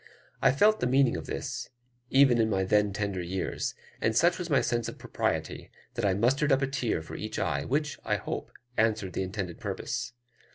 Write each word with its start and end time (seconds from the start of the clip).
I 0.41 0.51
felt 0.51 0.79
the 0.79 0.87
meaning 0.87 1.15
of 1.15 1.27
this, 1.27 1.69
even 2.09 2.39
in 2.41 2.49
my 2.49 2.63
then 2.63 2.91
tender 2.91 3.21
years; 3.21 3.75
and 4.01 4.15
such 4.17 4.39
was 4.39 4.49
my 4.49 4.59
sense 4.59 4.89
of 4.89 4.97
propriety, 4.97 5.69
that 5.93 6.05
I 6.05 6.15
mustered 6.15 6.51
up 6.51 6.63
a 6.63 6.67
tear 6.67 7.03
for 7.03 7.15
each 7.15 7.37
eye, 7.37 7.65
which, 7.65 7.99
I 8.03 8.15
hope, 8.15 8.49
answered 8.77 9.13
the 9.13 9.21
intended 9.21 9.59
purpose. 9.59 10.13